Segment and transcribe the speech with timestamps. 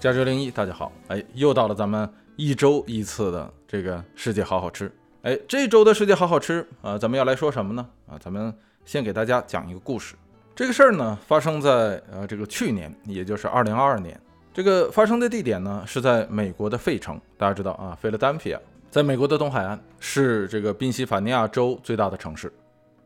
[0.00, 4.88] 加州零一，大家好，哎，又到了咱们一周一次的这个世界好好吃，
[5.22, 7.84] 哎，这周的世界好好吃啊，咱们要来说什么呢？
[8.06, 8.54] 啊，咱们
[8.84, 10.14] 先给大家讲一个故事。
[10.54, 14.18] 这个事儿呢，发生在呃这个去年，也就是二零二二年。
[14.54, 22.52] 这个发生的地点呢，是在美国的费城，大家知道啊，费勒丹皮亚，在美国的东海岸，是这个宾夕法尼亚州最大的城市。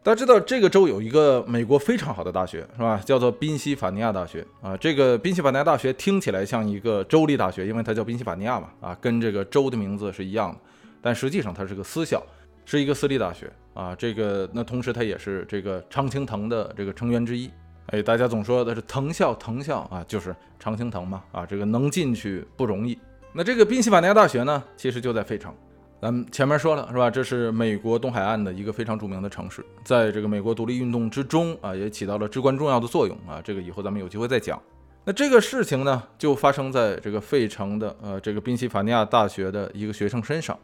[0.05, 3.01] 大家知道这个州有一个美国非常好的大学，是吧？
[3.05, 4.77] 叫做宾夕法尼亚大学啊。
[4.77, 10.59] 这个宾夕法尼亚大学听起来像一个州立大学，因为它叫宾夕法尼亚嘛，啊，跟这个州的名字是一样的。
[11.01, 12.20] 但实际上它是个私校，
[12.65, 13.95] 是一个私立大学啊。
[13.95, 17.48] 这个那同时它也是这个常青藤的这个成员之一。
[17.87, 22.98] 哎，大家总说的是藤校，藤校啊，就是常青藤嘛，啊，这个能进去不容易。
[23.32, 25.55] 那这个宾夕法尼亚大学呢，其实就在费城。
[26.02, 27.09] 咱们前面说了是吧？
[27.09, 33.40] 这是美国东海岸的一个非常著名的城市，在这个美国独立运动之中啊，也起到了至关重要的作用啊。
[33.40, 34.60] 这个以后咱们有机会再讲。
[35.04, 40.59] 那这个事情呢，就发生在这个费城的呃这个宾夕法尼亚大学的一个学生身上。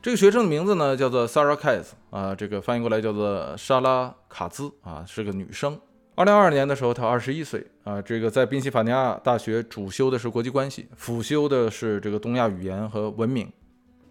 [0.00, 5.76] 这个学生的名字呢叫做 Sarah k a z 啊，这个翻译过来叫做莎拉卡兹啊，是个女生。
[6.14, 8.00] 二零二二年的时候，她二十一岁啊。
[8.00, 13.50] 这个在宾夕法尼亚大学主修的是国际关系，辅修的是这个东亚语言和文明。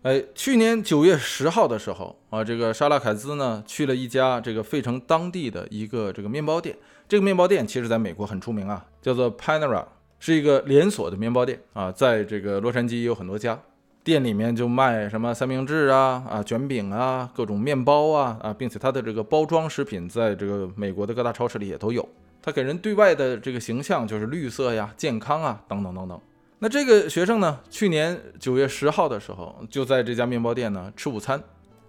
[0.03, 6.75] 哎，去年九月十号的时候啊，这个莎拉凯兹呢去了一家这个费城当地的一个这个面包店。
[7.07, 9.85] 这个面包店其实在美国很出名啊，叫做 Panera，
[10.19, 13.57] 是一个连锁的面包店啊，在这个洛杉矶有很多家。
[14.03, 22.05] 店里面就卖什么三明治啊、啊卷饼啊、各种面包啊啊，并且它的这个包装食品在这个美国的各大超市里也都有。
[22.41, 26.19] 它给人对外的这个形象就是绿色呀、健康啊等等等等。
[26.63, 27.59] 那这个学生呢？
[27.69, 31.43] 去年九月十号的时候，就在这家面包店呢吃午餐。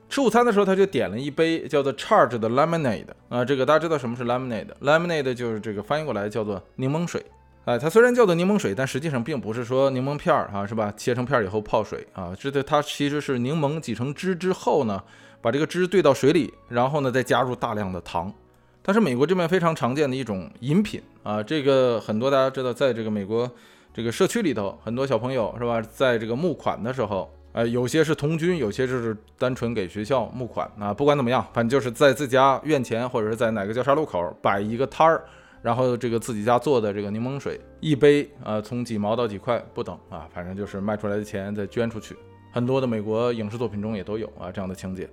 [0.09, 3.45] 吃午餐的时候，他就点了一杯叫做 Charge 的 Lemonade 啊。
[3.45, 7.25] 这个大家知道什么是 Lemonade？Lemonade 就是这个翻译过来叫做柠檬水。
[7.67, 10.93] 哎，它虽然叫做柠檬水，但实际上并不是说柠檬片儿啊，是吧？
[10.97, 15.01] 切成片儿以后泡水啊，这它其实是柠檬挤成汁之后呢，
[15.41, 18.35] 把这个汁兑到水里，然后呢再加入大量的糖。
[18.83, 21.41] 它是美国这边非常常见的一种饮品啊。
[21.41, 23.49] 这个很多大家知道，在这个美国。
[23.95, 30.93] 这个社区里头很多小朋友是吧，在这个募款的时候，呃，有些是童军，有些就是单纯给学校募款啊。
[30.93, 35.25] 不管怎么样，反正就是在自家院前或者是在哪个交叉路口摆一个摊儿，
[35.63, 42.17] 然后这个自己家做的这个柠檬水一杯啊，从几毛到几块不等啊，反正就是卖出来的钱再捐出去。
[42.51, 45.09] 很多的美国影视作品中也都有啊这样的情节。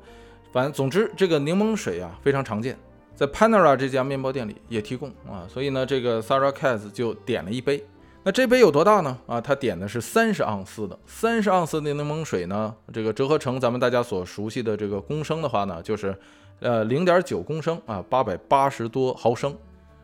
[0.52, 2.76] 反正总之，这个柠檬水啊非常常见，
[3.14, 7.86] 在 Panera 这家面包店里也提供啊，所以呢，这个 Sarah Katz 就点了一杯。
[8.24, 9.18] 那这杯有多大呢？
[9.26, 16.16] 啊，他点的是三十盎司的，三十盎司的柠檬水呢，这个折合成咱们大家所熟悉的这个公升的话呢，就是
[16.60, 19.58] 呃零点九公升啊，八百八十多毫升。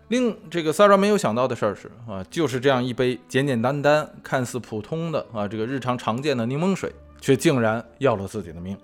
[0.07, 6.91] 令这个 Sarah 没有想到的事儿是啊，就是这样一杯简简单单、看似普通的啊这个日常常见的柠檬水，
[7.21, 8.75] 却竟然要了自己的命。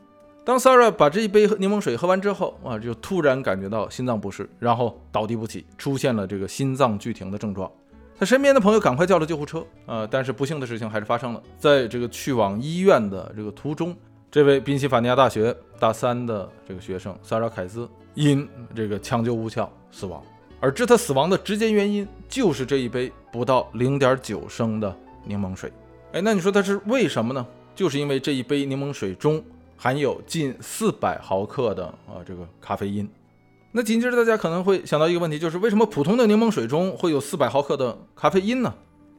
[0.45, 7.71] 当 Sarah 把这一杯柠檬水喝完之后啊，就突然感觉到心脏不适，然后倒地不起，出现了这个心脏骤停的症状。
[8.17, 11.43] 他身边的朋友赶快叫了救护车，呃，但是不幸的事情还是发生了。
[11.57, 13.95] 在这个去往医院的这个途中，
[14.31, 20.23] 这位宾夕法尼亚大学大三的这个学生萨拉凯兹因这个抢救无效死亡，
[20.59, 25.71] 而致他死亡的直接原因就是这一杯不到零点九升的柠檬水。
[26.13, 27.45] 哎，那你说他是为什么呢？
[27.75, 29.43] 就是因为这一杯柠檬水中
[29.75, 33.09] 含有近四百毫克的啊这个咖啡因。
[33.75, 38.71] 那紧接着大家可能会想到一个问题，就是为什么普通的柠檬水中会有四百毫克的咖啡因呢？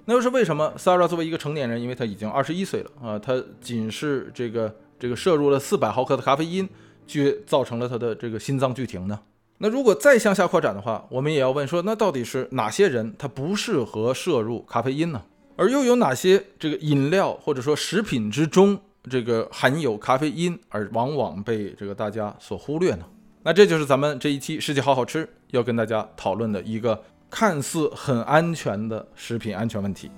[0.04, 6.68] 那又是为什么？Sarah 作为一个成年人，因为他已经二十一岁了啊，他仅是这个这个摄入了四百毫克的咖啡因，
[7.04, 9.18] 却造成了他的这个心脏骤停呢？
[9.58, 15.22] 那如果再向下扩展的话，我们也要问说，那到底是哪些人他不适合摄入咖啡因呢？
[15.56, 18.78] 而又有哪些这个饮料或者说食品之中
[19.10, 23.04] 这个含有咖啡因，而往往被这个大家所忽略呢？
[23.46, 30.10] 那这就是咱们这一期世界好好吃要跟大家讨论的一个看似很安全的食品安全问题。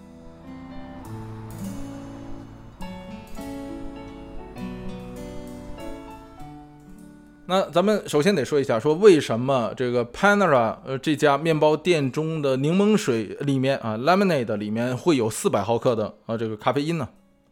[7.49, 17.09] 那咱们首先得说一下，说为什么这个 Panera 呃这家面包店中的柠檬水里面啊 Lemonade 里面会有四百毫克的啊这个咖啡因呢？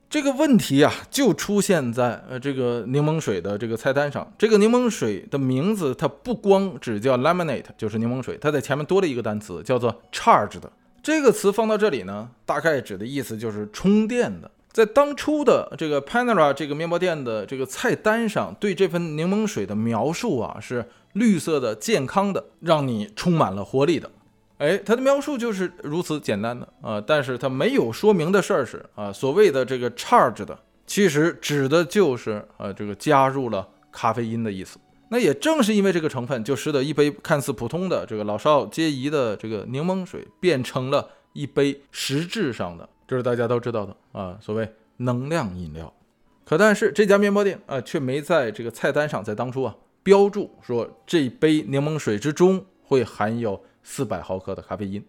[0.08, 4.32] 这个问题啊，就出现在呃这个柠檬水的这个菜单上。
[4.38, 10.60] 这个柠檬水的名字，它不光只叫 lemonade，就是柠檬水，它在前面多了一个单词，叫做 charged。
[11.02, 14.50] 这个词放到这里呢，大概指的意思就是充电的。
[14.70, 24.10] 在当初的这个 Panera 这个面包店的这个菜单上，对这份柠檬水的描述啊，是绿色的、健康的，让你充满了活力的。
[24.58, 34.78] 哎，它的描述就是如此简单的啊，但是它没有说明的事儿是啊，所谓的这个 charge 的，其实指的就是呃这个加入了咖啡因的意思。
[35.10, 45.92] 那也正是因为这个成分，就使得一杯看似普通的这个老少皆宜的这个柠檬水，变成了一杯实质上的，这是大家都知道的啊，所谓能量饮料。
[46.44, 55.04] 可但是这家面包店啊，却没在这个菜单上，在当初啊标注说这杯柠檬水之中会含有四百毫克的咖啡因。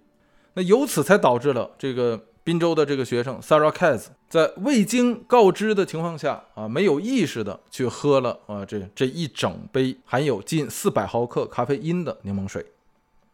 [0.53, 12.63] 那由此才导致了这个滨州的这个学生 Sarah Katz 在未经告知的情况下啊，没有意识的去喝了啊这这一整杯含有近四百毫克咖啡因的柠檬水。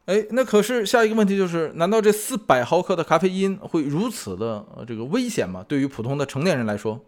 [0.05, 5.63] 哎，那可是下一个问题就是，难道这四百毫克的咖啡因会如此的这个危险吗？
[5.67, 6.99] 对于普通的成年人来说？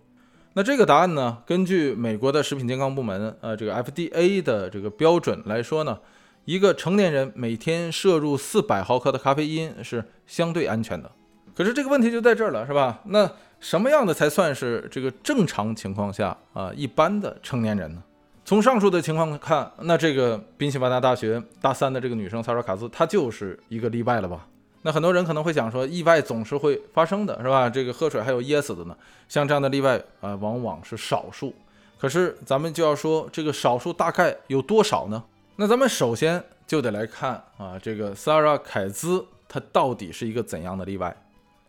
[0.53, 1.39] 那这个答案呢？
[1.47, 5.97] 根据美国的食品健康部门，呃，这个 FDA 的这个标准来说呢，
[6.45, 11.09] 一个成年人每天摄入四百毫克的咖啡因是相对安全的。
[11.55, 12.99] 可是这个问题就在这儿了，是吧？
[13.05, 13.29] 那
[13.59, 18.03] 什么样的才算是这个正常情况下啊一般的成年人呢？
[18.43, 24.45] 从上述的情况看，那这个宾夕法尼亚大学大三的这个女生萨尔卡兹，她就是一个例外了吧？
[24.81, 27.69] 那很多人可能会想说，意外总是会发生的，是吧？
[27.69, 28.97] 这个喝水还有噎死的呢。
[29.29, 31.53] 像这样的例外啊，往往是少数。
[31.97, 35.23] 可是咱们就要说，这个少数大概有多少呢？
[35.55, 41.15] 那咱们首先就得来看啊，这个萨拉凯兹他到底是一个怎样的例外？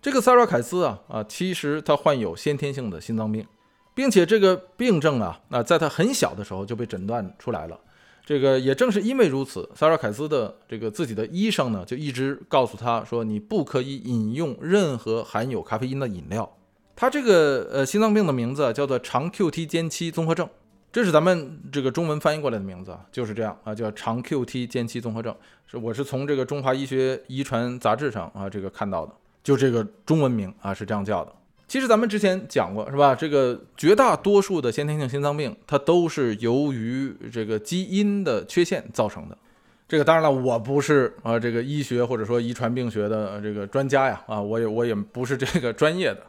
[0.01, 3.47] 这个萨拉凯兹啊啊，其实他患有先天性的心脏病，
[3.95, 7.79] 并且这个病症啊，那在他很小的时候就被诊断出来了。
[8.25, 16.51] 这个也正是因为如此，萨尔凯斯的这个自己的医生呢，就一直告诉他说，你不可以饮用任何含有咖啡因的饮料。
[16.97, 20.49] 他这个呃心脏病的名字叫做长 QT 间期综合症，
[20.95, 25.35] 这是咱们这个中文翻译过来的名字啊，就是这样啊，叫长 QT 间期综合症。
[25.67, 29.13] 是我是从这个中华医学遗传杂志上啊这个看到的，
[29.43, 31.33] 就这个中文名啊是这样叫的。
[31.67, 33.13] 其实咱们之前讲过，是吧？
[33.13, 39.37] 这个绝大多数的先天性心脏病，它都是由于这个基因的缺陷造成的。
[39.89, 46.23] 这个当然了，我不是啊，这个医学或者说遗传病学的这个专家呀，啊，我也我也不是这个专业的。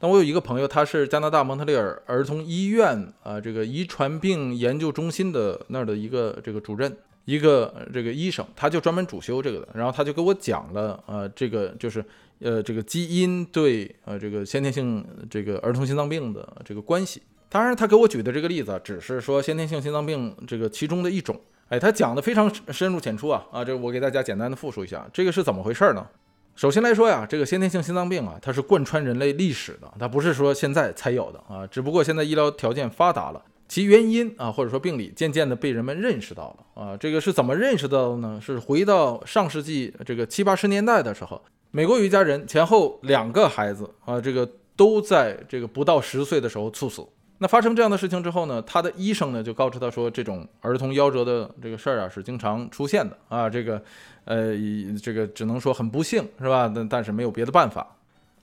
[0.00, 9.68] 但我有一个朋友，他是加拿大蒙特利尔儿童医院啊，这个遗传病研究中心的那儿的一个这个主任，一个这个医生，他就专门主修这个的。
[9.74, 12.04] 然后他就给我讲了，呃，这个就是。
[12.42, 17.20] 呃，这个基因对呃这个先天性这个儿童心脏病的这个关系，
[17.50, 21.38] 当然他给我举的这个例子只是说先天性心脏病这个其中的一种，
[21.68, 26.06] 哎，他讲的非常深入浅出啊啊，这我给大家简单的复述一下，这个是怎么回事呢？
[26.54, 38.38] 首先来说呀，这个先天性心脏病啊，它是贯穿人类历史的，它不是说现在才有的啊，只不过现在医疗条件发达了，其原因啊或者说病理渐渐的被人们认识到了啊，这个是怎么认识到的呢？
[38.42, 41.40] 是回到上世纪这个七八十年代的时候。
[41.72, 47.06] 美国有一家人，前后两个孩子啊，这个都在这个不到十岁的时候猝死。
[47.42, 53.82] 那发生这样的事情之后呢，他的医生呢就告知他说，这种儿童夭折的这个事儿啊是经常出现的啊，这个
[54.26, 54.54] 呃，
[55.02, 56.70] 这个只能说很不幸是吧？
[56.74, 57.96] 但但是没有别的办法。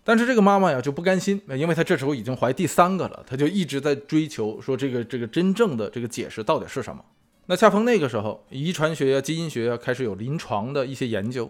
[0.03, 7.05] 但是这个妈妈呀就不甘心，因为她这时候已经怀第三个了，她就一直在追求说这个这个真正的这个解释到底是什么。
[7.45, 11.47] 那恰逢那个时候，遗传学呀、基因学呀开始有临床的一些研究。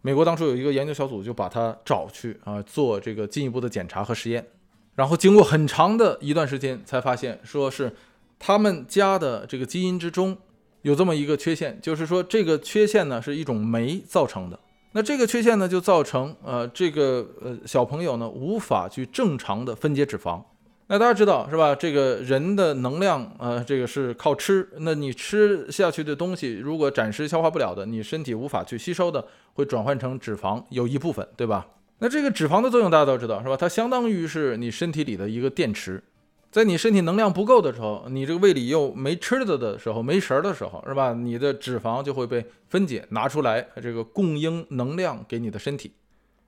[0.00, 4.46] 美国当初有一个研究小组，就把他找去啊，做这个进一步的检查和实验，
[4.96, 7.94] 然后经过很长的一段时间，才发现说是
[8.38, 10.36] 他们家的这个基因之中
[10.82, 14.58] 有这么一个缺陷，就是说这个缺陷呢是一种酶造成的。
[14.92, 20.42] 那这个缺陷呢就造成呃这个呃小朋友呢无法去正常的分解脂肪。
[20.88, 21.74] 那大家知道是吧？
[21.74, 24.68] 这个人的能量，呃，这个是靠吃。
[24.78, 31.66] 那你吃下去的东西，如果暂时消化不了的，你身体无法去吸收的，会转换成脂肪，有一部分，对吧？
[31.98, 33.56] 那这个脂肪的作用大家都知道是吧？
[33.56, 36.02] 它相当于是你身体里的一个电池，
[36.50, 41.14] 在你身体能量不够的时候，你这个胃里又没吃的的时候，没食儿的时候，是吧？
[41.14, 45.92] 你的脂肪就会被分解拿出来，这个供应能量给你的身体。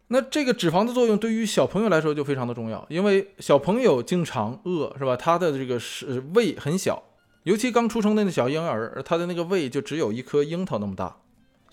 [0.08, 5.16] 那这个脂肪的作用对于小朋友来说就非常的重要，因为小朋友经常饿，是吧？
[5.16, 7.02] 他的这个是胃很小，
[7.44, 11.16] 尤其刚出生的那小婴儿，他的那个胃就只有一颗樱桃那么大。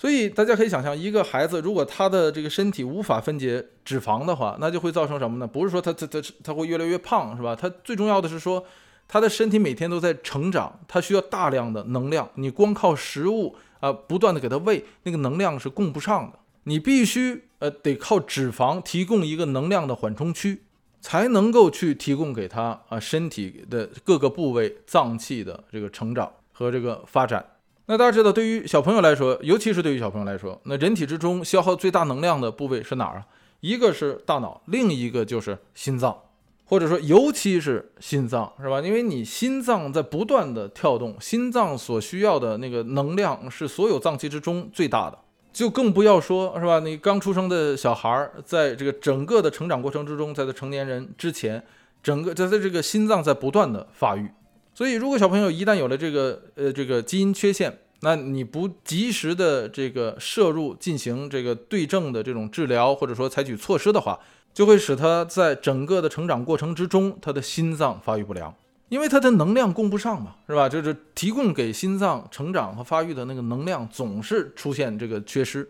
[0.06, 5.48] 所以大家可以想象，一个孩子如果他的这个身体无法分解脂肪的话，那就会造成什么呢？
[5.48, 7.56] 不是说他他他他会越来越胖，是吧？
[7.56, 8.64] 他最重要的是说，
[9.08, 16.38] 他的身体每天都在成长，他需要大量的能量，你光靠食物啊不断的给他喂，那个能量是供不上的。
[16.66, 20.62] 你必须呃得靠脂肪提供一个能量的缓冲区，
[21.02, 27.44] 才能够去提供给他啊身体的各个部位脏器的这个成长和这个发展。
[27.88, 33.28] 那大家知道，对于小朋友来说，尤其是对于小朋友来说，那人体之中消耗最大能量的部位是哪儿啊？
[33.60, 36.18] 一个是大脑，另一个就是心脏，
[36.66, 38.82] 或者说尤其是心脏，是吧？
[38.82, 45.20] 因为你心脏在不断的跳动，心脏所需要的那个能量是所有脏器之中最大的。
[45.54, 46.80] 就更不要说是吧？
[46.80, 51.64] 你刚出生的小孩儿，在这个整个的成长过程之中，在他成年人之前，
[52.02, 54.28] 整个在在这个心脏在不断的发育。
[54.76, 64.20] 所以，如果小朋友一旦有了这个呃这个基因缺陷，那你不及时的这个摄入进行这个对症的这种治疗，或者说采取措施的话，
[64.54, 68.54] 就会使他在整个的成长过程之中，他的心脏发育不良。
[68.90, 70.68] 因为他的能量供不上嘛，是吧？
[70.68, 75.68] 就是提供给心脏成长和发育的那个能量总是出现这个缺失，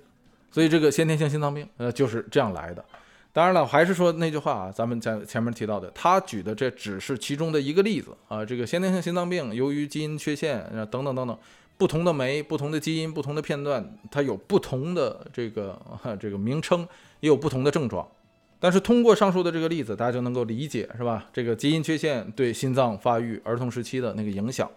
[0.51, 2.83] 所以这个先天性心脏病，呃，就是这样来的。
[3.36, 8.46] 当然了，还是说那句话啊，咱们在前面提到的，他举的这只是其中的一个例子啊。
[8.46, 11.38] 这个先天性心脏病由于基因缺陷啊等等等等，
[11.77, 15.77] 不同的酶、不同的基因、不同的片段，它有不同的这个
[16.18, 16.88] 这个名称，
[17.20, 18.08] 也有不同的症状。
[18.58, 21.27] 但是通过上述的这个例子，大家就能够理解，是吧？
[21.34, 24.72] 这个基因缺陷对心脏发育儿童时期的那个影响。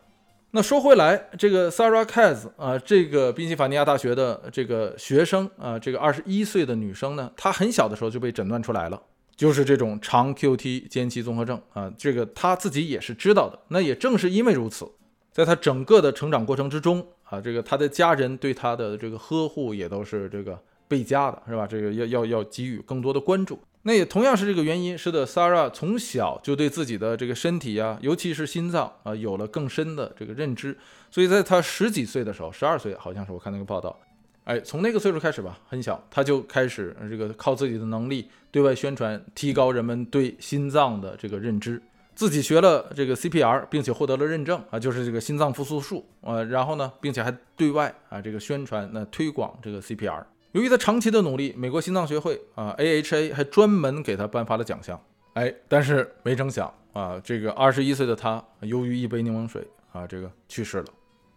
[0.52, 8.98] 那说回来，这个 Sarah Kaz 啊，这个宾夕法尼亚大学的这个学生啊，这个二十一岁的女生呢，她很小的时候就被诊断出来了，
[9.36, 11.92] 就是这种长 QT 间期综合症啊。
[11.98, 13.58] 这个她自己也是知道的。
[13.68, 14.90] 那也正是因为如此，
[15.30, 21.66] 在她整个的成长过程之中啊，这个她的家人对她的这个呵护也都是这个倍加的，是吧？
[21.66, 23.60] 这个要要要给予更多的关注。
[23.82, 30.76] 那也同样是这个原因，使得 Sara 从小就对自己的这个身体啊，尤其是心脏啊，有了更深的这个认知。
[31.10, 33.96] 所以在他十几岁的时候，十二岁好像是我看那个报道，
[34.44, 41.80] 哎，从那个岁数开始吧，很小他就开始这个靠自己的能力对外宣传，提高人们对心脏的这个认知。
[42.14, 46.42] 自己学了这个 CPR，并且获得了认证啊，就是这个心脏复苏术啊。
[46.42, 50.24] 然后呢，并且还对外啊这个宣传，那推广这个 CPR。
[50.52, 54.98] 由于他长期的努力，美国心脏学会啊 AHA 还专门给他颁发了奖项。
[55.34, 60.86] 哎，但是没成想啊，这个二十一岁的他，由于一杯柠檬水啊，这个去世了。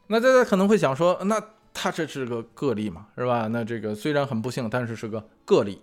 [0.08, 1.40] 那大家可能会想说，那
[1.74, 3.48] 他这是个个例嘛，是吧？
[3.52, 5.82] 那这个虽然很不幸，但是是个个例。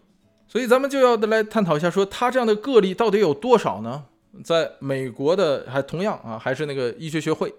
[0.49, 4.05] 所以咱们就要来探讨一下，说他这样的个例到底有多少呢？
[4.43, 7.55] 在美国的还同样啊，还是那个医学学会。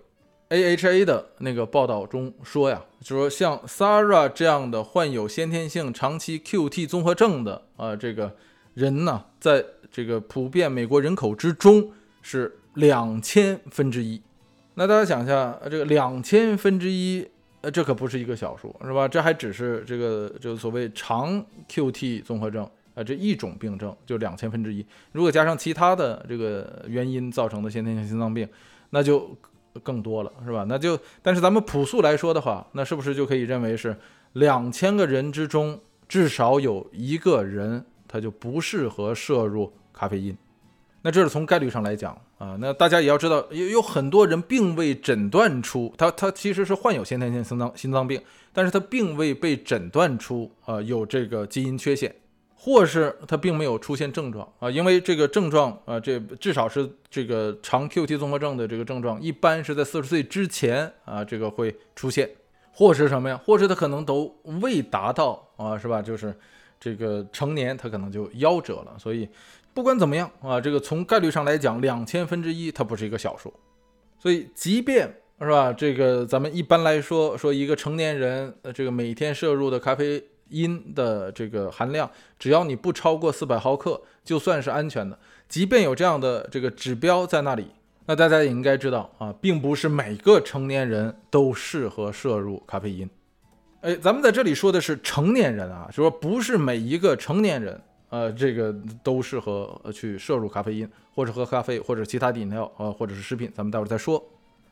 [0.49, 8.35] AHA 的那个报道中说呀，就说像 Sara 这样的患有先天性长期 QT 综合症的啊，这个
[8.73, 11.91] 人呢，在这个普遍美国人口之中
[12.23, 14.19] 是两千分之一。
[14.73, 17.27] 那大家想一下，这个两千分之一，
[17.61, 19.07] 呃，这可不是一个小数，是吧？
[19.07, 24.83] 这还只是这个就所谓长 QT 综合症啊这一种病症，就两千分之一。
[25.11, 28.49] 如果加上其他的这个原因造成的先天性心脏病，
[28.89, 29.37] 那就。
[29.83, 30.65] 更多了是吧？
[30.67, 33.95] 那就但是咱们朴素来说的话，那是不是就可以认为是
[34.33, 40.35] 两千个人之中至少有一个人他就不适合摄入咖啡因？
[41.01, 42.57] 那这是从概率上来讲啊。
[42.59, 48.21] 那大家也要知道，有有很多人并未诊断出他他其实是患有先天性心脏心脏病，
[48.51, 52.13] 但是他并未被诊断出啊有这个基因缺陷。
[52.61, 62.29] 或是他并没有出现症状啊，因为这个症状啊，这至少是这个长 QT 综合症的这个症状，一般是在四十岁之前啊，这个会出现，
[62.73, 63.39] 或是什么呀？
[63.45, 66.01] 或是他可能都未达到啊，是吧？
[66.01, 66.37] 就是
[66.77, 68.93] 这个成年他可能就夭折了。
[68.99, 69.29] 所以
[69.73, 73.53] 不管怎么样啊，这个从概率上来讲，两千分之一它不是一个小数。
[74.19, 80.21] 所以即便是吧，这个咱们一般来说说一个成年人呃，这个每天摄入的咖啡。
[80.49, 85.17] 因的这个含量，只要你不超过四百毫克，就算是安全的。
[85.47, 87.65] 即便有这样的这个指标在那里，
[88.05, 93.09] 那大家也应该知道啊，并不是每个成年人都适合摄入咖啡因。
[93.81, 104.23] 哎，咱们在这里说的是成年人啊，就说不是每一个成年人，呃，这个都适合去摄入咖啡因，或者喝咖啡，或者其他的饮料啊，或者是食品，咱们待会儿再说。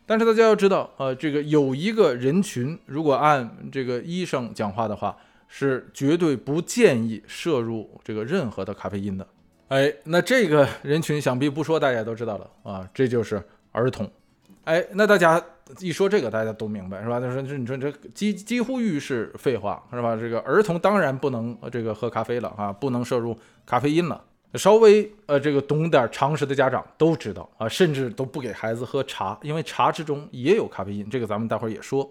[0.05, 5.17] 但是大家要知道，呃，这个有一个人群，如果按这个医生讲话的话。
[5.47, 9.27] 是绝对不建议摄入这个任何的咖啡因的。
[9.69, 14.09] 哎，那这个人群想必不说大家都知道了啊，这就是儿童。
[14.63, 15.41] 哎，那大家
[15.79, 17.19] 一说这个，大家都明白是吧？
[17.19, 20.15] 他说这你说这几几乎于是废话是吧？
[20.15, 24.23] 这个儿童当然不能这个喝咖啡了啊，不能摄入咖啡因了。
[24.53, 31.09] 稍微呃这个懂点常识的家长都知道啊，甚至都不给孩子喝茶，因为茶之中也有咖啡因。
[31.09, 32.09] 这个咱们待会儿也说。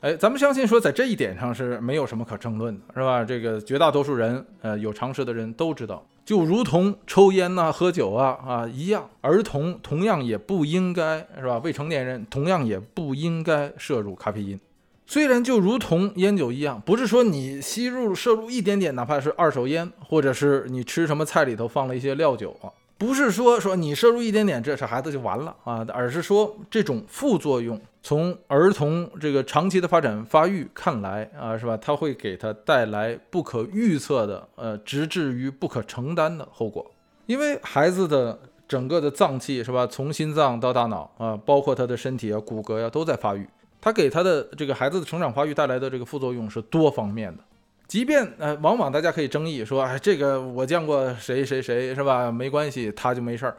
[0.00, 3.24] 哎，咱们相信说，在这一点上是没有什么可争论的，是吧？
[3.24, 11.58] 这个绝大多数人，呃，有常识的人都知道，就如同抽烟呐、喝酒啊啊一样，儿童同样也不应该，是吧？
[11.64, 14.60] 未成年人同样也不应该摄入咖啡因。
[15.06, 31.76] 虽然就如同烟酒一样，不是说你吸入摄入一点点，哪怕是二手烟，或者是你吃什么菜里头放了一些料酒啊，不是说说你摄入一点点，这是孩子就完了啊，而是说这种副作用，从儿童这个长期的发展发育看来啊，是吧？
[31.76, 36.88] 它会给他带来不可预测的，呃，直至于不可承担的后果，
[37.26, 38.38] 因为孩子的。
[38.68, 39.86] 整个的脏器是吧？
[39.86, 43.46] 从心脏到大脑啊，包括他的身体啊、骨骼呀，都在发育。
[43.80, 47.42] 他给他的这个孩子的成长发育带来的这个副作用是多方面的。
[47.86, 52.30] 即便呃，往往大家可以争议说，哎，这个我见过谁谁谁是吧？
[52.30, 53.56] 没关系，他就没事儿。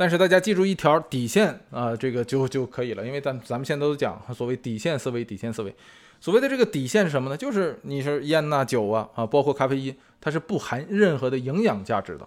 [0.00, 3.06] 但是大家记住一条底线啊，这个就就可以了。
[3.06, 5.76] 因为咱咱们现在都讲所谓底线思维，底线思维。
[6.18, 7.36] 所谓的这个底线是什么呢？
[7.36, 12.26] 就是你是烟呐、酒啊啊，包括咖啡因，它是不含任何的营养价值的。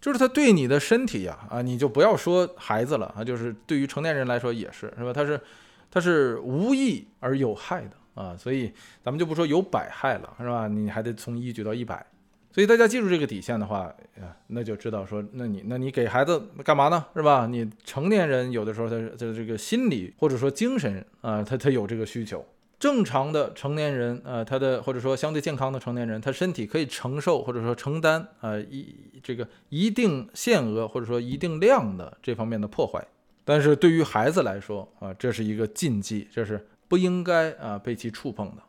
[0.00, 5.12] 就是它对你的身体呀，啊，你就不要说孩子了啊，就是对于成年人来说也是，是吧？
[5.12, 5.40] 它是，
[5.92, 8.72] 它是无益而有害的啊，所以
[9.04, 10.66] 咱们就不说有百害了，是吧？
[10.66, 12.04] 你还得从一举到一百，
[12.52, 17.04] 所以大家记住这个底线的话，啊，那就知道说，那你那你给孩子干嘛呢？
[17.16, 17.46] 是吧？
[17.46, 22.44] 你成年人有的时候他的这个心理或者说精神啊，他他有这个需求。
[22.78, 28.92] 正常的成年人，呃，他的或者说相对健康的成年人，他身体可以承受或者说承担，呃，一
[29.22, 33.02] 这个一定限额或者说一定量的这方面的破坏。
[33.44, 38.62] 但是对于孩子来说，啊，这是一个禁忌，这是不应该啊被其触碰的。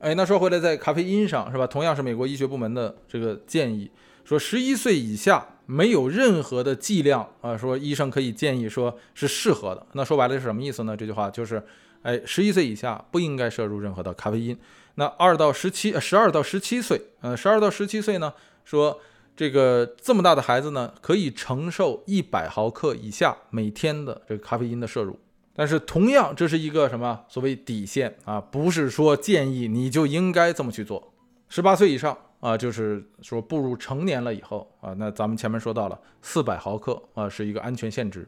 [0.00, 1.66] 哎，那说回来，在咖啡因上是吧？
[1.66, 3.90] 同样是美国医学部门的这个建议，
[4.24, 9.86] 说十一岁以下没有任何的剂量啊，说医生可以建议说是适合的。
[9.92, 10.96] 那说白了是什么意思呢？
[10.96, 11.62] 这句话就是。
[12.04, 14.54] 哎，十一岁以下不应该摄入任何的咖啡因。
[14.96, 18.30] 那二到十七，十二到十七岁，呃，十二到十七岁呢，
[18.62, 19.00] 说
[19.34, 25.18] 这个这么大的孩子呢，可以承受一百毫克以下每天的这个咖啡因的摄入。
[25.56, 28.40] 但是同样，这是一个什么所谓底线啊？
[28.40, 31.12] 不是说建议你就应该这么去做。
[31.48, 38.26] 十八岁以上啊，就是说步入成年了以后啊，那咱们前面说到了四百毫克啊，是一个安全限值。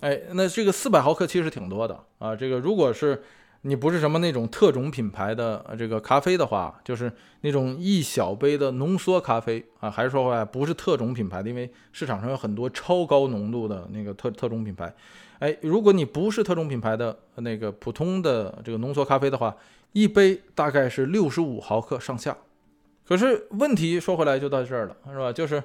[0.00, 2.36] 哎，那这个四百毫克其实挺多的啊。
[2.36, 3.22] 这个如果是
[3.62, 14.94] 你不是什么那种特种品牌的这个咖啡的话，就是那种一小杯的浓缩咖啡啊，还是说话不是特种品牌的，因为市场上有很多超高浓度的那个特特种品牌。
[15.38, 19.56] 哎，如果你不是特种品牌的那个普通的这个浓缩咖啡的话，
[19.92, 22.36] 一杯大概是六十五毫克上下。
[23.06, 25.32] 可是问题说回来就到这儿了，是吧？
[25.32, 25.62] 就是。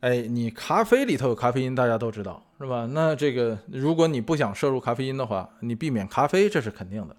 [0.00, 2.88] 哎，你咖啡里头有咖啡因，大家都知道是吧？
[2.90, 7.14] 那这个，如果你不想摄入咖啡因的话，你避免咖啡，这是肯定的。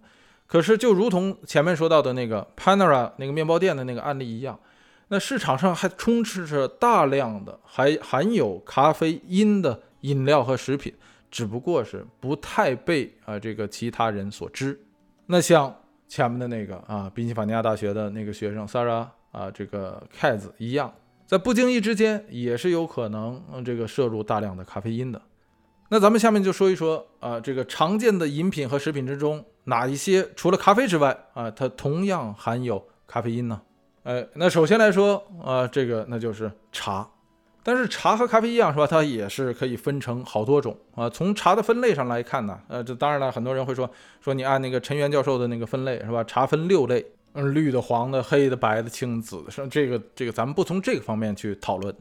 [0.45, 4.59] 可是，就如同前面说到的那个 Panera 那个面包店的那个案例一样，
[5.07, 10.93] 那市场上还充斥着大量的还含有咖啡因的饮料和食品，
[11.33, 14.79] 只不过是不太被啊这个其他人所知。
[15.25, 15.75] 那像
[16.07, 20.93] 前面的那个啊，宾夕法尼亚大学的那个学生 Sarah 啊，这个 Kaz 一样。
[21.25, 25.19] 在不经意之间，也是有可能这个摄入大量的咖啡因的。
[25.89, 33.59] 那咱们下面就说一说啊，这个常见的饮品和食品之中，哪一些除了咖啡之外啊，它同样含有咖啡因呢？
[34.03, 37.09] 哎，那首先来说啊，这个那就是茶。
[37.63, 38.85] 但是茶和咖啡一样是吧？
[38.85, 41.09] 它也是可以分成好多种啊。
[41.09, 43.89] 从茶的分类上来看呢，呃，这当然了，很多人会说
[44.21, 46.23] 说你按那个陈元教授的那个分类是吧？
[46.23, 47.05] 茶分六类。
[47.35, 51.91] 嗯，绿的、黄的、黑的、白的、青紫的，像这个这个，咱们不从这个方面去讨论。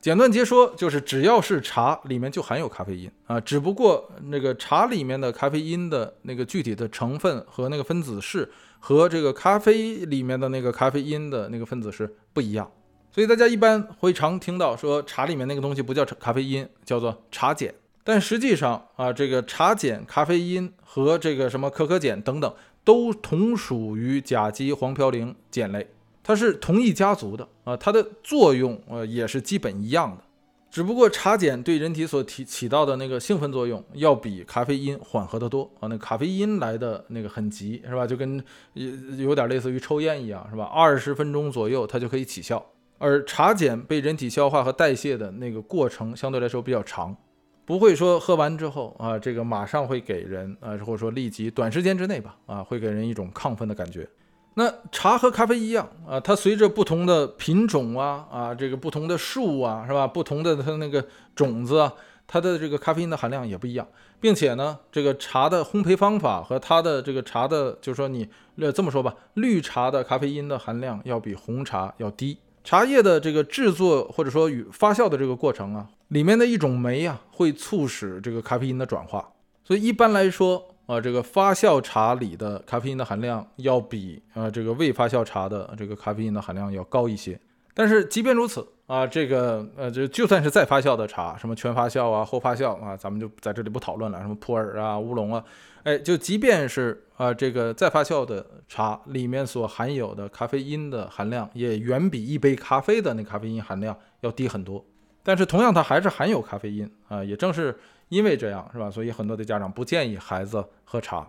[0.00, 12.68] 简短截说，就是只要是茶里面就含有咖啡因啊，只不过那个茶里面的咖啡因的那个具体的成分和那个分子式和这个咖啡里面的那个咖啡因的那个分子式不一样。
[13.12, 17.72] 所以大家一般会常听到说茶里面那个东西不叫咖啡因，叫做茶碱。
[18.02, 22.54] 但实际上啊，这个茶碱、咖啡因和这个什么可可碱等等。
[22.82, 25.86] 都同属于甲基黄嘌呤碱类，
[26.22, 30.24] 它是同一家族的啊，它的作用呃也是基本一样的，
[30.70, 38.06] 只不过茶碱对人体所提起到的那个兴奋作用要比咖啡因缓和得多啊，那咖啡因来的那个很急是吧？
[38.06, 38.42] 就跟
[38.72, 38.86] 有
[39.18, 40.64] 有点类似于抽烟一样是吧？
[40.64, 42.64] 二十分钟左右它就可以起效，
[43.00, 47.16] 而茶碱被人体消化和代谢的那个过程相对来说比较长。
[47.64, 54.06] 不会说喝完之后啊，这个马上会给人啊，或者说立即短时间之内吧啊，会给人一种亢奋的感觉。
[54.54, 61.02] 那茶和咖啡一样啊，它随着不同的品种啊啊，这个不同的树啊是吧，不同的它那个
[61.34, 61.92] 种子啊，
[62.26, 63.86] 它的这个咖啡因的含量也不一样，
[64.20, 72.36] 并且呢，这个茶的烘焙方法和它的这个茶的，就是说你呃这么说吧，绿茶的咖啡因的含量要比红茶要低。
[72.62, 79.28] 茶叶的这个制作或者说与发酵的这个过程啊，里面的一种酶啊，会促使这个咖啡因的转化。
[79.64, 87.38] 所以一般来说啊，这个发酵茶里的咖啡因的含量要比啊这个未发酵茶的这个咖啡因的含量要高一些。
[87.72, 94.20] 但是即便如此啊，这个呃，就就算是再发酵的茶，什么全发酵啊、后发酵啊，咱们就在这里不讨论了。
[94.20, 95.42] 什么普洱啊、乌龙啊，
[95.84, 104.84] 哎，就即便是啊这个再发酵的茶里面所含有的咖啡因的含量，也远比一杯咖啡的那咖啡因含量要低很多。
[105.22, 107.22] 但是同样，它还是含有咖啡因啊。
[107.22, 108.90] 也正是因为这样，是吧？
[108.90, 111.26] 所以很多的家长不建议孩子喝茶。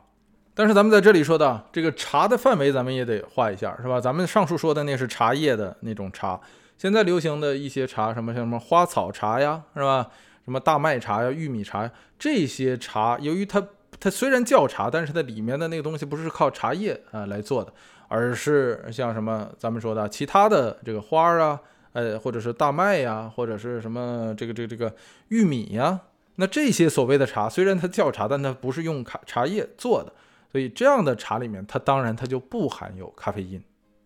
[0.54, 4.02] 但是咱们在这里说的这个茶的范围，咱们也得画一下，是吧？
[4.02, 6.40] 咱们上述说的那是茶叶的那种茶，
[6.78, 10.10] 现在流行的一些茶，什么像什么花草茶呀，是吧？
[10.44, 13.66] 什么大麦茶呀、玉米茶呀，这些茶，由于它
[14.02, 17.72] 它虽然叫茶，但是它里面的那个东西不是靠茶叶啊来做的，
[18.10, 21.58] 而是像什么咱们说的其他的这个花啊，
[21.94, 24.94] 呃，或者是大麦呀，或者是什么这个这个这个
[25.30, 26.00] 玉米呀，
[26.36, 30.12] 那这些所谓的茶，虽然它叫茶，但它不是用茶茶叶做的。
[30.52, 33.64] 所以这样的茶里面，它当然它就不含有咖啡因。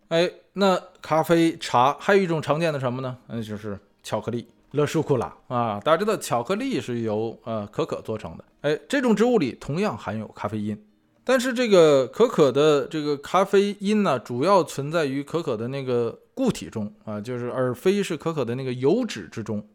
[0.09, 3.17] 哎，那咖啡茶还有一种常见的什么呢？
[3.25, 5.79] 那就是巧克力，乐舒库拉啊。
[5.83, 8.43] 大家知道巧克力是由呃可可做成的。
[8.61, 10.79] 哎，这种植物里同样含有咖啡因，
[11.23, 19.67] 但是这个可可的这个咖啡因呢，主要存在于可可的那个固体中啊，就是而非是可可的那个油脂之中。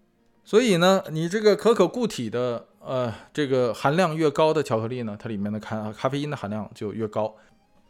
[0.45, 2.67] 所以呢，你这个可可固体的。
[2.83, 7.37] 呃，这个含量越高的巧克力呢，它里面的咖咖啡因的含量就越高。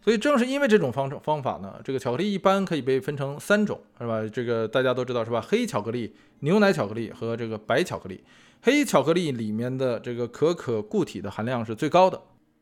[0.03, 4.27] 所以正是因为这种方方法呢，这个巧克力一般可以被分成三种，是吧？
[4.33, 5.45] 这个大家都知道是吧？
[5.47, 8.25] 黑巧克力、牛奶巧克力和这个白巧克力。
[8.63, 12.21] 黑巧克力里面的这个可可固体的含量是最高的。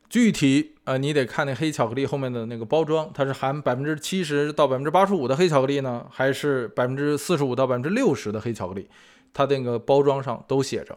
[0.09, 8.89] 具体啊，你得看那黑巧克力后面的那个包装，它是含百分之七十到百分之八十五的黑巧克力呢，还是百分之四十五到百分之六十的黑巧克力？
[9.33, 10.97] 它那个包装上都写着。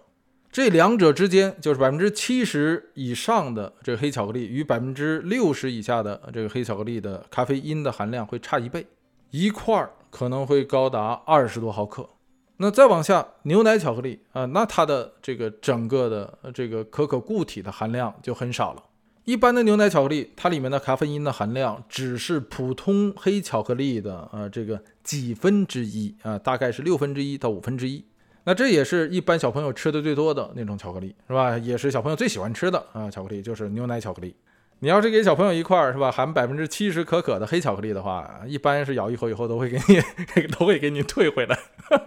[0.51, 8.85] 这两者之间，就是百分之七十以上的这个黑巧克力与百分之六十以下的这个黑巧克力的咖啡因的含量会差一倍，
[9.29, 12.09] 一块儿可能会高达二十多毫克。
[12.57, 18.83] 那再往下，牛奶巧克力啊，那它的这个整个的这个可可固体的含量就很少了。
[19.23, 28.03] 一般的牛奶巧克力，它里面的咖啡因的含量只是普通黑巧克力的呃这个几分之一啊，大概是六分之一到五分之一。
[28.43, 31.57] 那这也是一般小朋友吃的最多的那种巧克力，是吧？
[31.57, 34.35] 也是小朋友最喜欢吃的啊，巧克力就是牛奶巧克力。
[34.79, 36.11] 你要是给小朋友一块儿，是吧？
[36.11, 41.55] 含百分之七十可可的黑巧克力的话，一般是咬一口以后都会给你， 都会给你退回来。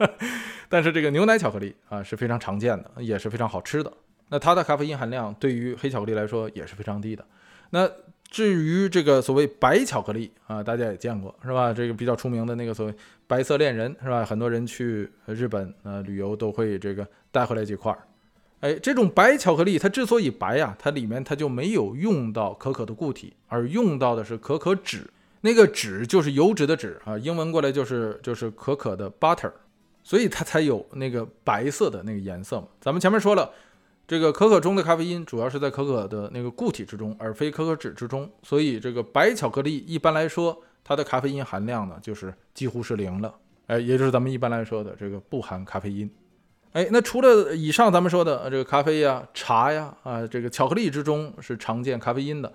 [0.68, 3.92] 但是这个牛奶巧克力啊是非常常见的，也是非常好吃的。
[4.30, 7.24] 那它的咖啡因含量对于黑巧克力来说也是非常低的。
[7.70, 7.88] 那
[8.34, 11.72] 至于这个所谓白巧克力啊，大家也见过是吧？
[11.72, 12.92] 这个比较出名的那个所谓
[13.28, 14.24] 白色恋人是吧？
[14.24, 17.98] 很多人去日本呃旅游都会这个带回来几块儿。
[18.58, 25.08] 哎，这种白巧克力它之所以白呀，它里面它就没有用到可可的固体，而用到的是可可脂。
[25.42, 29.52] 那个脂就是油脂的脂啊，英文过来就是就是可可的 butter，
[30.02, 32.66] 所以它才有那个白色的那个颜色嘛。
[32.80, 33.48] 咱们前面说了。
[34.06, 43.34] 这个可可中的咖啡因主要是在可可的那个固体之中，而非可可脂之中，所以这个白巧克力一般来说，它的咖啡因含量呢就是几乎是零了，
[43.66, 46.10] 哎，也就是咱们一般来说的这个不含咖啡因。
[46.72, 52.52] 哎，那除了以上咱们说的这个咖啡呀、茶呀啊，这个巧克力之中是常见咖啡因的，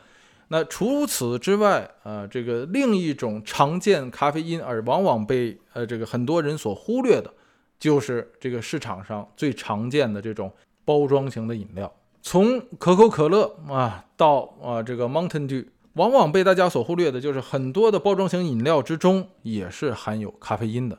[0.49, 7.33] 那除此之外啊，这个另一种常见咖啡因而往往被呃这个很多人所忽略的，
[7.79, 10.53] 就是这个市场上最常见的这种。
[10.89, 20.97] 包装型的饮料，从可口可乐啊到啊这个 Mountain Dew，往往被大家所忽略的就是很多的包装型饮料之中也是含有咖啡因的。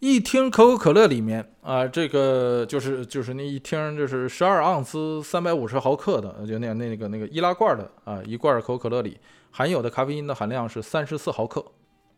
[0.00, 9.16] 一听可口可乐里面啊，这个就是就是那一听就是十二盎司三百五十毫克的，就那那个那个易拉罐的啊一罐可口可乐里
[9.50, 11.64] 含有的咖啡因的含量是三十四毫克。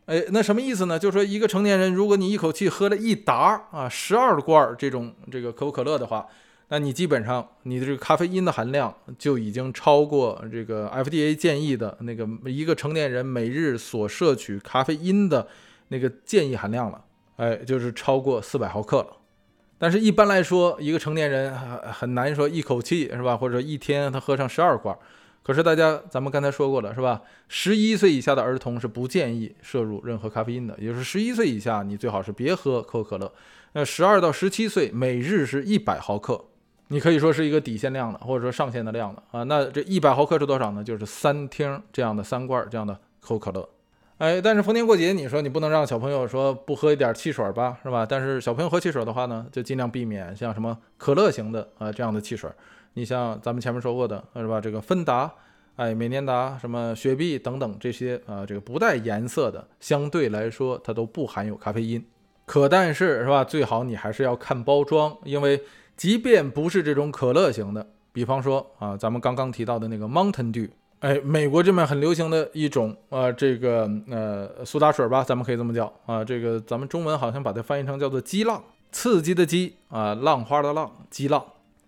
[0.06, 0.98] 哎，那什么意思呢？
[0.98, 6.26] 就是说一个成年人，如果你一口气喝了一打啊十二罐这种这个可口可乐的话。
[6.68, 15.46] 那你基本上你的这个咖啡因的含量就已经超过这个 FDA 建议的那个一个成年人每日所摄取咖啡因的
[15.88, 17.04] 那个建议含量了，
[17.36, 19.08] 哎，就是超过四百毫克了。
[19.76, 23.36] 但是，一般来说，一个成年人很难说一口气是吧？
[23.36, 24.96] 或者一天他喝上十二罐。
[25.42, 27.20] 可是大家咱们刚才说过了是吧？
[27.48, 33.30] 十一岁以下的儿童是不建议摄入任何咖啡因的，也就是十一岁以下你最好是别喝可口可乐。
[33.74, 36.42] 那十二到十七岁每日是一百毫克。
[36.88, 39.42] 你可以说是一个底线量的，或者说上限的量的啊。
[39.44, 40.84] 那这一百毫克是多少呢？
[40.84, 43.68] 就是三听这样的三罐这样的口可乐。
[44.18, 48.06] 哎，但是逢年过节，你说你不能让小朋友说不喝一点汽水吧，是吧？
[48.08, 52.48] 但是小朋友喝汽水的话呢，就尽量避免像什么可乐型的啊这样的汽水。
[52.92, 54.60] 你像咱们前面说过的是吧？
[54.60, 55.32] 这个芬达
[55.76, 62.04] 哎，美年达、什么雪碧等等这些啊，这个不带颜色的，相对来说它都不含有咖啡因。
[62.46, 63.42] 可但是是吧？
[63.42, 65.60] 最好你还是要看包装，因为
[65.96, 70.68] 即便不是这种可乐型的，比方说啊，咱们刚刚提到的那个 Mountain Dew，
[71.00, 81.44] 哎，美国这边很流行的一种啊，这个呃苏打水吧，咱们可以这么叫啊，这个咱们中文好像把它翻译成叫做激浪，刺激的激啊，浪花的浪，激浪，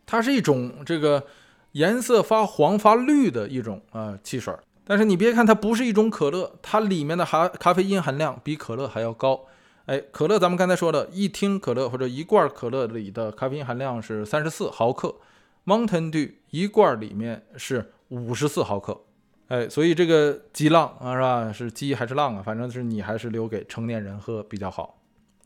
[0.06, 1.24] 它是一种这个
[1.72, 4.54] 颜色发黄发绿的一种啊汽水，
[4.86, 9.40] 但是你别看它不是一种可乐，它里面的含咖啡因含量比可乐还要高。
[9.86, 15.14] 哎，可乐，咱们刚才说了一听可乐或者一罐可乐里的咖啡因含量是三十四毫克
[15.64, 19.00] ，Mountain Dew 一罐里面是五十四毫克。
[19.46, 21.52] 哎，所以这个激浪啊，是吧？
[21.52, 22.42] 是激还是浪啊？
[22.42, 24.98] 反正是你还是留给成年人喝比较好。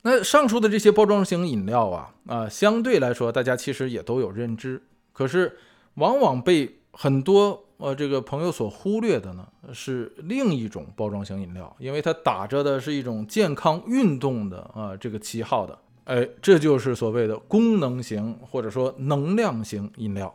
[0.02, 5.58] 那上述的这些包装型饮料啊，啊，相对来说大家其实也都有认知，可是
[5.96, 7.66] 往往被很多。
[7.80, 20.34] 呃，这个朋友所忽略的呢，是另一种包装型饮料，因为它打着的是一种健康运动的啊这个旗号的，哎，这就是所谓的功能型或者说能量型饮料。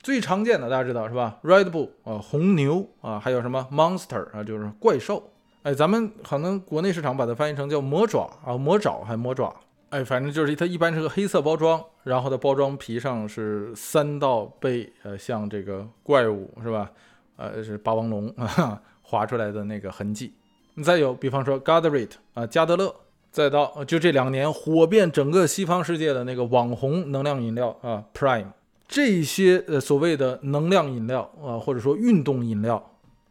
[0.00, 5.30] 最常见的大家知道是吧？Red Bull 啊，红牛啊，还有什么 Monster 啊，就是怪兽。
[5.64, 9.52] 哎，咱们可能国内市场把它翻译成叫魔爪啊，魔爪还魔爪。
[9.90, 16.90] 哎，反正就是它一般是个黑色包装，然后它包装皮上是三道被呃像这个怪物是吧？
[17.36, 20.34] 呃是霸王龙啊 划出来的那个痕迹。
[20.82, 22.94] 再有，比方说 Gatorade 啊加德乐，
[23.30, 28.48] 再到就这两年火遍整个西方世界的那个网红能量饮料啊 Prime，
[28.86, 32.90] 这些呃所谓的能量饮料啊或者说运动饮料。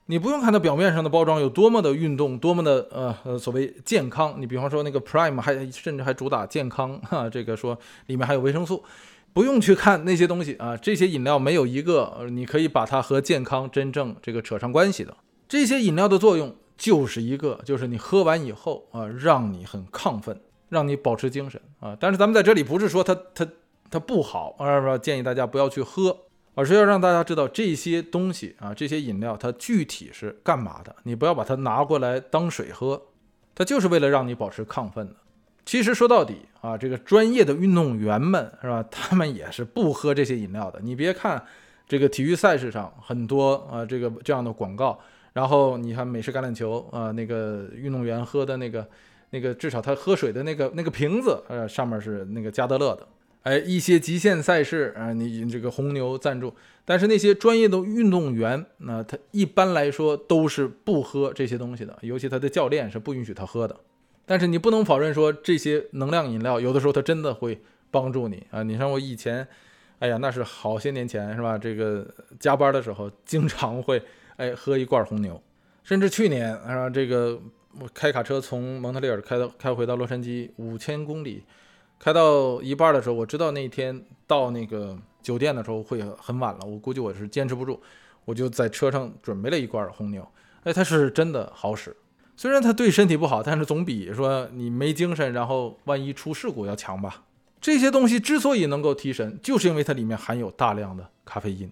[0.09, 4.35] 你不用看它表面上的包装有多么的运动，多么的呃呃所谓健康。
[4.39, 8.81] 你比方说那个 Prime 还甚至还主打健康哈，这个说里面还有维生素，
[9.33, 10.77] 不用去看那些东西啊。
[10.77, 15.15] 这些饮料没有一个你可以把它和健康真正这个扯上关系的。
[15.49, 20.39] 这些饮料的作用就是一个，就是你喝完以后啊，让你很亢奋，
[20.69, 21.97] 让你保持精神啊。
[21.99, 23.45] 但是咱们在这里不是说它它
[23.91, 26.17] 它不好，而是说建议大家不要去喝。
[26.57, 30.95] 而是要让大家知道这些东西啊，这些饮料它具体是干嘛的。
[31.03, 32.99] 你不要把它拿过来当水喝，
[33.53, 35.13] 它就是为了让你保持亢奋的。
[35.65, 40.79] 其实说到底啊，这个专业的运动员们是吧，他们也是不喝这些饮料的。
[40.81, 41.45] 你别看
[41.87, 44.99] 这个体育赛事上很多啊，这个这样的广告，
[45.33, 48.87] 然后你看美式橄榄球啊，那个运动员喝的那个
[49.29, 53.07] 那个，至少他喝水的那个那个瓶子，呃，上面是那个加德乐的。
[53.47, 63.73] 哎，一些极限赛事啊，你这个红牛赞助，但是那些专业的运动员，那他一般来说都是不喝这些东西的，尤其他的教练是不允许他喝的。
[64.25, 67.57] 但是你不能否认说这些能量饮料有的时候它真的会
[67.89, 68.63] 帮助你啊。
[68.63, 69.47] 你像我以前，
[69.99, 71.57] 哎呀，那是好些年前是吧？
[71.57, 72.05] 这个
[72.37, 74.03] 加班的时候经常会
[74.35, 75.41] 哎喝一罐红牛，
[75.83, 77.39] 甚至去年啊，这个
[77.79, 81.43] 我开卡车从蒙特利尔开到开回到洛杉矶五千公里。
[81.99, 87.79] 开到一半的时候，我知道那天到那个酒店的时候会很晚了，我估计我是坚持不住，
[88.25, 90.25] 我就在车上准备了一罐红牛。
[90.63, 91.95] 哎，它是真的好使，
[92.35, 97.23] 虽然它对身体不好，但是总比说你没精神，然后万一出事故要强吧。
[97.59, 101.71] 这些东西之所以能够提神，就是因为它里面含有大量的咖啡因。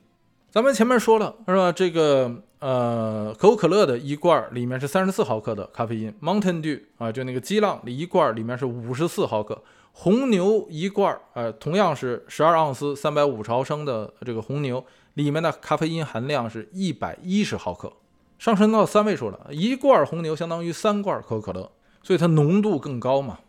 [0.49, 1.71] 咱们前面说了是吧？
[1.71, 9.61] 这个呃可口可乐的一罐里面是三十四毫克的咖啡因，Mountain Dew 啊，就那个激浪一罐里面是五十四毫克。
[9.97, 17.91] 红牛一罐儿，呃，同样是十二盎司、三百五十毫升的这个红牛，里面的咖啡因含量是一百一十毫克，
[18.37, 19.47] 上升到三位数了。
[19.51, 21.71] 一罐红牛相当于三罐可口可乐，
[22.03, 23.39] 所以它浓度更高嘛。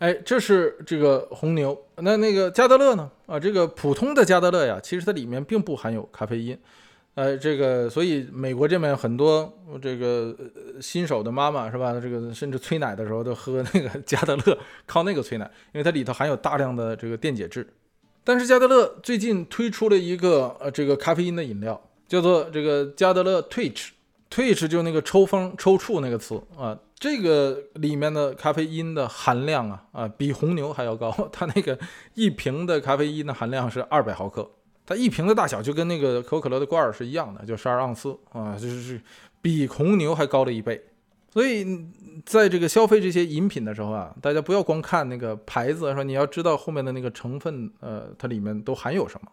[0.00, 1.80] 哎，这是这个红牛。
[1.98, 3.08] 那那个加德乐呢？
[3.26, 6.58] 啊，这个普通的加德乐呀，其实它里面并不含有咖啡因。
[7.14, 10.36] 呃，这个，所以美国这边很多这个
[10.80, 11.92] 新手的妈妈是吧？
[12.00, 17.66] 这个甚至催奶的时候都喝那个 加德乐，靠那个催奶，因为它里头含有大量的这个电解质。
[18.24, 31.78] 但是加德乐最近推出了一个呃这个咖啡因的饮料，叫做这个加德乐 Twitch，Twitch 就那个抽风抽搐那个词啊，这个里面的咖啡因的含量啊啊比红牛还要高， 它那个
[32.14, 34.50] 一瓶的咖啡因的含量是二百毫克。
[34.86, 39.00] 它一瓶的大小就跟那个可口可乐的罐儿是一样的，就十二盎司啊，就是
[39.40, 40.82] 比红牛还高了一倍。
[41.30, 41.66] 所以
[42.24, 49.28] 在这个消费这些饮品的时候啊，大家不要光看那个牌子，说你要知道后面的那个成分，呃，它里面都含有什么。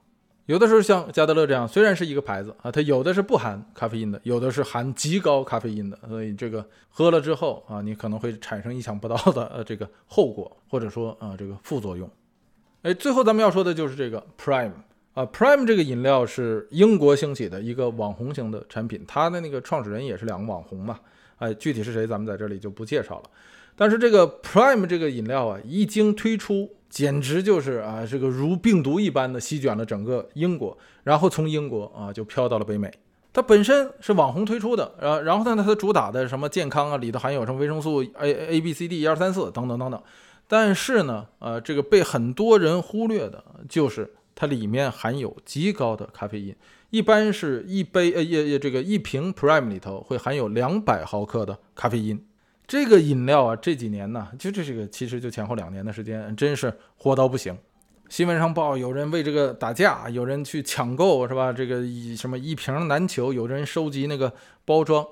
[0.48, 12.10] 有的时候像加德乐这样，虽然是一个牌子啊，它有的是不含咖啡因的，有的是含极高咖啡因的，所以这个喝了之后啊，你可能会产生意想不到的呃这个后果，或者说啊这个副作用。
[12.82, 14.72] 哎，最后咱们要说的就是这个 Prime。
[15.14, 21.00] 啊，Prime 这个饮料是英国兴起的一个网红型的产品，它的那个创始人也是两个网红嘛。
[21.38, 23.24] 哎，具体是谁，咱们在这里就不介绍了。
[23.76, 32.90] 但是这个 Prime 这个饮料啊，一经推出，简直就是啊，这个如病毒一般的席卷了整个英国，然后从英国啊就飘到了北美。
[33.34, 40.02] 它本身是网红推出的，呃，然后呢，它主打的什么健康啊，里头含有什么维生素 A、A、B、C、D 一二三四等等等等。
[40.48, 46.56] 但是呢，呃，这个被很多人忽略的就是它里面含有极高的咖啡因。
[46.90, 52.20] 一般是一杯呃也也这个一瓶 Prime 里头会含有两百毫克的咖啡因，
[52.66, 57.56] 这个饮料啊这几年呢就这是个其实就前后两年的时间真是火到不行，
[58.10, 61.54] 新闻上报有人为这个打架，有人去抢购是吧？
[61.54, 64.34] 这个一什么一瓶难求，有人收集那个
[64.66, 65.06] 包装，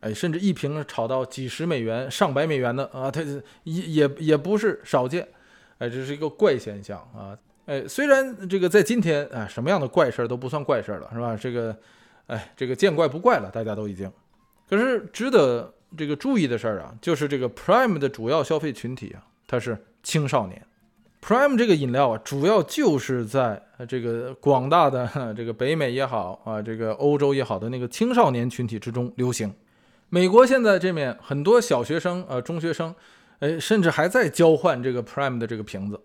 [0.00, 3.20] 哎，甚至一瓶炒到几十美元、上百美元的啊，它
[3.64, 5.28] 也也也不是少见，
[5.76, 7.36] 哎，这是一个怪现象啊。
[7.70, 11.36] 哎，虽然这个在今天啊，什么样的怪事儿都不算怪事儿了，是吧？
[11.36, 11.76] 这个，
[12.26, 14.10] 哎，这个见怪不怪了，大家都已经。
[14.68, 20.60] 可是值得这个注意的事儿啊，就是这个 Prime 的主要消费群体啊，它是青少年。
[21.22, 29.54] Prime 这个饮料啊，主要就是在这个广大的这个北美也好啊，这个欧洲也好的那个青少年群体之中流行。
[30.08, 32.92] 美国现在这面很多小学生呃中学生，
[33.38, 36.00] 哎，甚至还在交换这个 Prime 的这个瓶子。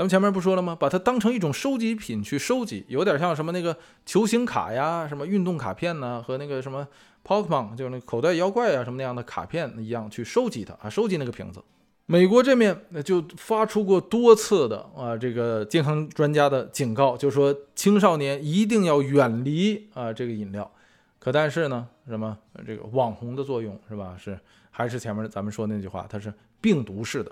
[0.00, 0.74] 咱们前面不说了吗？
[0.74, 6.88] 把它当成一种收集品去收集，有点像什么那个球星卡呀、什么运动卡片呢，和那个什么
[7.22, 11.62] Pokemon 就是那口袋妖怪啊什么那样的卡片一样去收集它啊，收集那个瓶子。
[12.06, 20.72] 美国这面就发出过多次的啊这个健康专家的警告，就说青少年一定要远离啊这个饮料。
[21.18, 22.34] 可但是呢，什么
[22.66, 24.16] 这个网红的作用是吧？
[24.18, 27.30] 是还是前面咱们说那句话，它是病毒式的。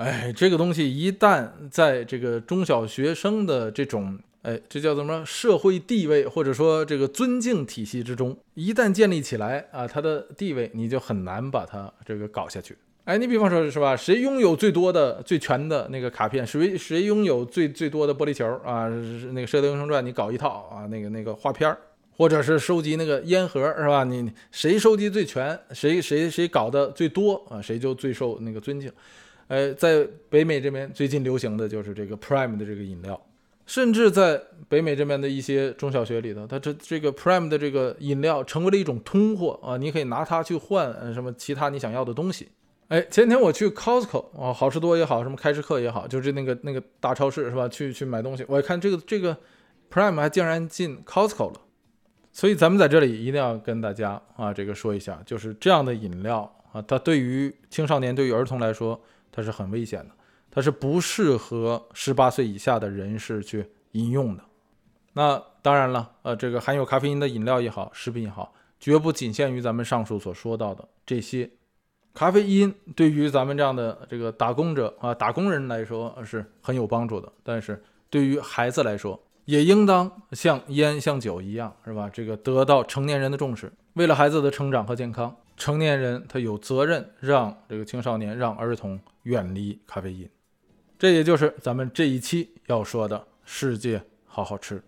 [0.00, 12.74] 哎，这个东西一旦在这个中小学生的这种，哎，这叫什么社会地位或者说这个尊敬体系之中，一旦建立起来啊，他的地位你就很难把它这个搞下去。
[13.04, 18.88] 哎，你比方说是吧，谁拥有最多的、最全的那个卡片，谁谁拥有最最多的玻璃球啊？
[18.88, 21.76] 那个《射雕英雄传》你搞一套啊，那个那个画片儿，
[22.16, 24.04] 或者是收集那个烟盒是吧？
[24.04, 28.90] 你谁收集最全，谁谁谁搞的最多啊，谁就最受那个尊敬。
[29.50, 33.20] 哎，在北美这边最近流行的就是这个 Prime 的这个饮料，
[33.66, 42.46] 甚至在北美这边的一些中小学里头，它这这个 Prime 的这个饮料成为了一种通货啊，你可以拿它去换什么其他你想要的东西。
[42.86, 47.68] 哎，前天我去 Costco 啊，好事多也好，什么开市客也好，就是那个那个大超市是吧？
[47.68, 49.36] 去去买东西，我一看这个这个
[49.92, 51.60] Prime 还竟然进 Costco 了，
[52.30, 59.00] 所以咱们在这里一定要跟大家啊这个说一下，就是这样的饮料啊，它对于青少年、对于儿童来说。
[59.32, 60.14] 它是很危险的，
[60.50, 64.42] 它是不适合十八岁以下的人士去饮用的。
[65.12, 71.50] 那当然了，呃，这个含有咖啡因的饮料也好，食品也好，绝不仅限于咱们上述所说到的这些。
[72.14, 82.10] 咖啡因对于咱们这样的这个打工者啊、打工人来说是很有帮助的，但是对于孩子来说，也应当像烟、像酒一样，是吧？
[82.12, 83.72] 这个得到成年人的重视。
[83.94, 88.98] 为了孩子的成长和健康，成年人他有责任让这个青少年、让儿童。
[89.24, 90.28] 远离咖啡因，
[90.98, 94.82] 这也就是咱们这一期要说的世界好好吃。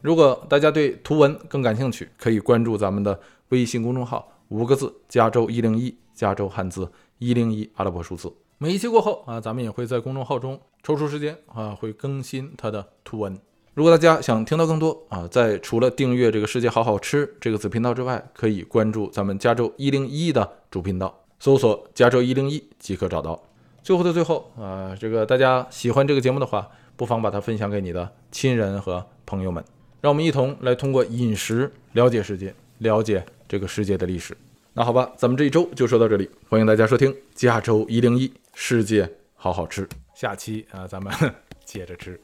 [0.00, 8.32] 如果大家对图文更感兴趣，可以关注咱们的微信公众号，五个字：加州一零一，加州汉字一零一阿拉伯数字。
[8.58, 13.36] 每一期过后啊，咱们也会在公众号中抽出时间啊，会更新它的图文。
[13.74, 23.42] 如果大家想听到更多啊，在除了订阅这个世界好好吃这个子频道之外，可以关注咱们加州一零一的主频道，搜索加州一零一即可找到。
[23.86, 29.64] 最后的最后啊，这个大家喜欢这个节目的话，不妨把它分享给你的亲人和朋友们，
[30.00, 34.36] 让我们一同来通过饮食了解世界，了解这个世界的历史。
[34.72, 41.14] 那好吧，咱们这一周就说到这里，欢迎大家收听加州一零一世界好好吃，下期啊咱们
[41.64, 42.20] 接着吃。